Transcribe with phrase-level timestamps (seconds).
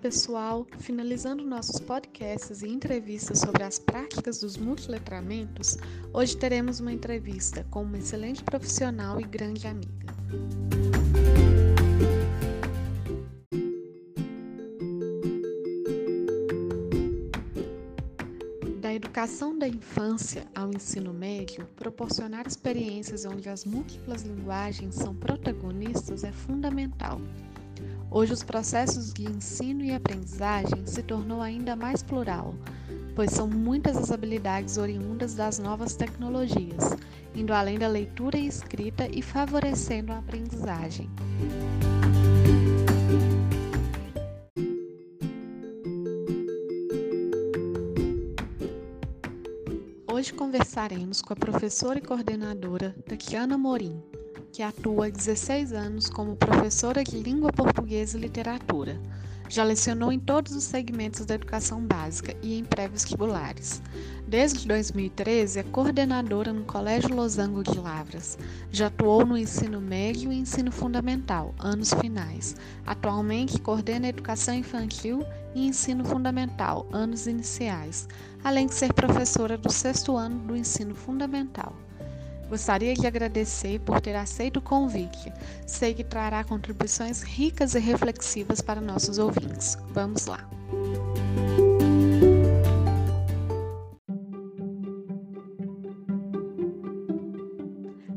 [0.00, 0.66] pessoal!
[0.78, 5.76] Finalizando nossos podcasts e entrevistas sobre as práticas dos multiletramentos,
[6.14, 9.90] hoje teremos uma entrevista com uma excelente profissional e grande amiga.
[18.80, 26.24] Da educação da infância ao ensino médio, proporcionar experiências onde as múltiplas linguagens são protagonistas
[26.24, 27.20] é fundamental.
[28.10, 32.54] Hoje, os processos de ensino e aprendizagem se tornou ainda mais plural,
[33.14, 36.96] pois são muitas as habilidades oriundas das novas tecnologias,
[37.34, 41.08] indo além da leitura e escrita e favorecendo a aprendizagem.
[50.12, 54.02] Hoje conversaremos com a professora e coordenadora Tatiana Morim,
[54.52, 59.00] que atua há 16 anos como professora de língua portuguesa e literatura.
[59.48, 63.82] Já lecionou em todos os segmentos da educação básica e em pré-vestibulares.
[64.26, 68.38] Desde 2013 é coordenadora no Colégio Losango de Lavras.
[68.70, 72.54] Já atuou no ensino médio e ensino fundamental, anos finais.
[72.86, 78.08] Atualmente coordena educação infantil e ensino fundamental, anos iniciais,
[78.44, 81.74] além de ser professora do sexto ano do ensino fundamental.
[82.50, 85.32] Gostaria de agradecer por ter aceito o convite.
[85.64, 89.78] Sei que trará contribuições ricas e reflexivas para nossos ouvintes.
[89.90, 90.50] Vamos lá!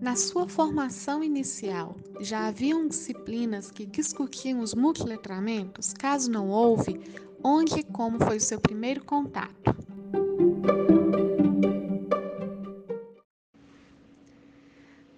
[0.00, 5.92] Na sua formação inicial, já haviam disciplinas que discutiam os multiletramentos?
[5.92, 7.00] Caso não houve,
[7.42, 9.74] onde e como foi o seu primeiro contato?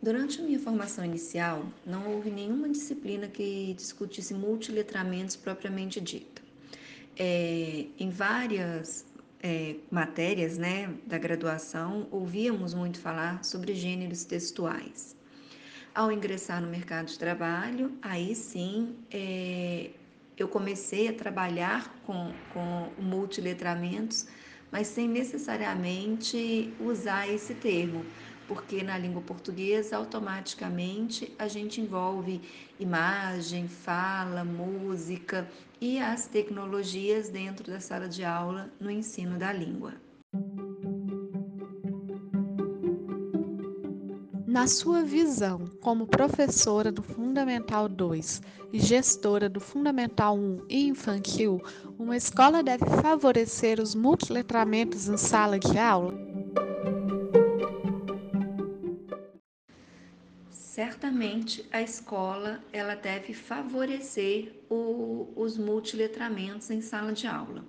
[0.03, 6.42] Durante a minha formação inicial, não houve nenhuma disciplina que discutisse multiletramentos propriamente dita.
[7.17, 9.07] É, em várias
[9.41, 15.14] é, matérias né, da graduação, ouvíamos muito falar sobre gêneros textuais.
[15.95, 19.91] Ao ingressar no mercado de trabalho, aí sim é,
[20.36, 24.27] eu comecei a trabalhar com, com multiletramentos,
[24.73, 28.05] mas sem necessariamente usar esse termo
[28.52, 32.39] porque na língua portuguesa automaticamente a gente envolve
[32.79, 35.48] imagem, fala, música
[35.80, 39.95] e as tecnologias dentro da sala de aula no ensino da língua.
[44.46, 51.58] Na sua visão, como professora do Fundamental 2 e gestora do Fundamental 1 e Infantil,
[51.98, 56.32] uma escola deve favorecer os multiletramentos em sala de aula?
[60.73, 67.63] Certamente a escola ela deve favorecer o, os multiletramentos em sala de aula.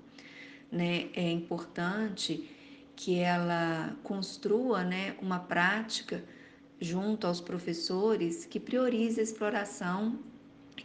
[0.71, 1.09] Né?
[1.13, 2.49] É importante
[2.95, 6.23] que ela construa né, uma prática
[6.79, 10.17] junto aos professores que priorize a exploração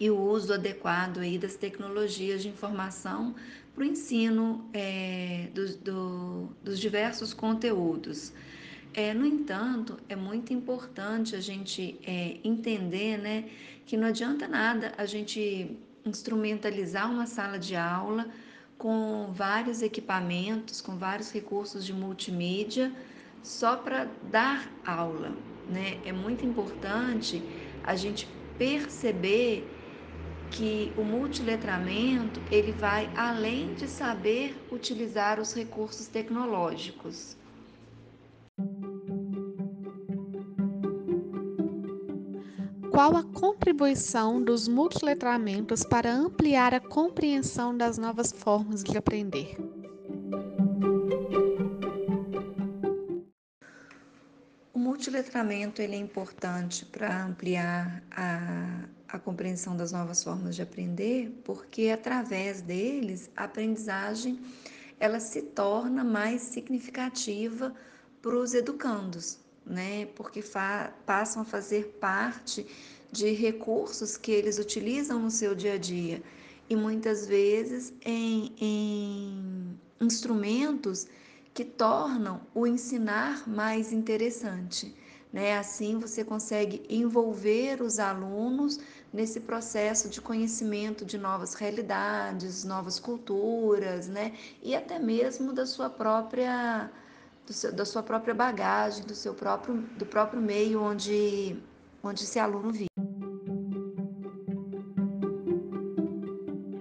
[0.00, 3.36] e o uso adequado aí das tecnologias de informação
[3.72, 8.32] para o ensino é, do, do, dos diversos conteúdos.
[8.94, 13.44] É, no entanto, é muito importante a gente é, entender né,
[13.86, 18.26] que não adianta nada a gente instrumentalizar uma sala de aula
[18.76, 22.92] com vários equipamentos, com vários recursos de multimídia,
[23.42, 25.32] só para dar aula.
[25.68, 25.98] Né?
[26.04, 27.42] É muito importante
[27.84, 29.68] a gente perceber
[30.50, 37.36] que o multiletramento ele vai além de saber utilizar os recursos tecnológicos.
[42.98, 49.56] Qual a contribuição dos multiletramentos para ampliar a compreensão das novas formas de aprender?
[54.74, 61.40] O multiletramento ele é importante para ampliar a, a compreensão das novas formas de aprender,
[61.44, 64.40] porque através deles a aprendizagem
[64.98, 67.72] ela se torna mais significativa
[68.20, 69.38] para os educandos,
[69.68, 70.06] né?
[70.14, 70.42] Porque
[71.04, 72.66] passam a fazer parte
[73.12, 76.22] de recursos que eles utilizam no seu dia a dia
[76.68, 81.06] e muitas vezes em, em instrumentos
[81.54, 84.94] que tornam o ensinar mais interessante.
[85.32, 85.58] Né?
[85.58, 88.78] Assim você consegue envolver os alunos
[89.12, 94.32] nesse processo de conhecimento de novas realidades, novas culturas, né?
[94.62, 96.90] E até mesmo da sua própria
[97.52, 101.56] seu, da sua própria bagagem, do seu próprio, do próprio meio onde,
[102.02, 102.88] onde esse aluno vive.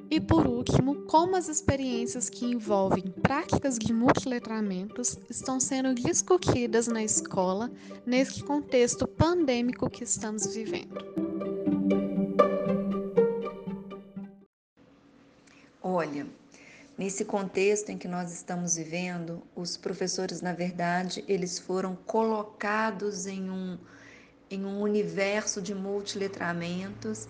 [0.10, 7.04] E por último, como as experiências que envolvem práticas de multiletramentos estão sendo discutidas na
[7.04, 7.69] escola
[8.04, 10.98] nesse contexto pandêmico que estamos vivendo.
[15.84, 16.28] Olha,
[16.97, 23.49] nesse contexto em que nós estamos vivendo, os professores, na verdade, eles foram colocados em
[23.49, 23.77] um,
[24.49, 27.27] em um universo de multiletramentos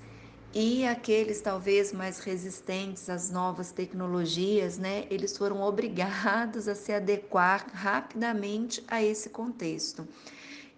[0.54, 7.68] e aqueles talvez mais resistentes às novas tecnologias, né, eles foram obrigados a se adequar
[7.74, 10.08] rapidamente a esse contexto.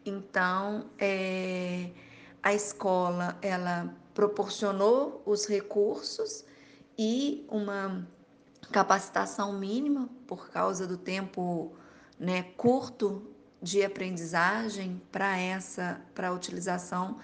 [0.03, 1.91] Então, é,
[2.41, 6.43] a escola ela proporcionou os recursos
[6.97, 8.07] e uma
[8.71, 11.73] capacitação mínima por causa do tempo
[12.19, 13.23] né, curto
[13.61, 17.17] de aprendizagem para essa para a utilização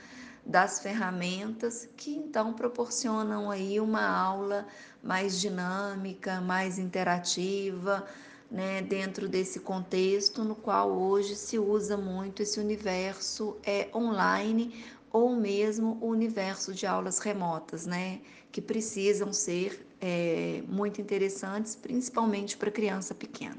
[0.46, 4.68] das ferramentas que então proporcionam aí uma aula
[5.02, 8.06] mais dinâmica, mais interativa,
[8.52, 15.36] né, dentro desse contexto no qual hoje se usa muito esse universo é online ou
[15.36, 18.20] mesmo o universo de aulas remotas, né,
[18.56, 23.58] que precisam ser é, muito interessantes, principalmente para criança pequena.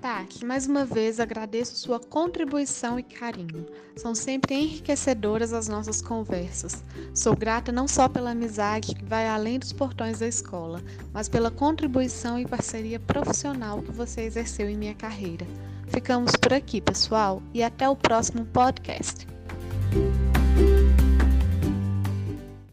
[0.00, 3.66] Tati, mais uma vez agradeço sua contribuição e carinho.
[3.94, 6.82] São sempre enriquecedoras as nossas conversas.
[7.14, 10.82] Sou grata não só pela amizade que vai além dos portões da escola,
[11.12, 15.46] mas pela contribuição e parceria profissional que você exerceu em minha carreira.
[15.90, 19.26] Ficamos por aqui, pessoal, e até o próximo podcast.